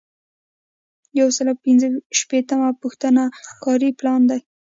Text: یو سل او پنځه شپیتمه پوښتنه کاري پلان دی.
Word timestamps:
یو 1.19 1.27
سل 1.35 1.47
او 1.51 1.57
پنځه 1.65 1.87
شپیتمه 2.19 2.69
پوښتنه 2.81 3.23
کاري 3.63 3.89
پلان 3.99 4.21
دی. 4.29 4.39